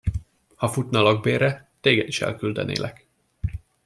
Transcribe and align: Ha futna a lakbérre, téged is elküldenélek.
Ha 0.61 0.67
futna 0.69 0.99
a 0.99 1.01
lakbérre, 1.01 1.69
téged 1.81 2.07
is 2.07 2.21
elküldenélek. 2.21 3.07